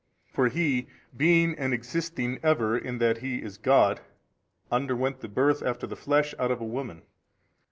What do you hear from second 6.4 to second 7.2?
out a woman.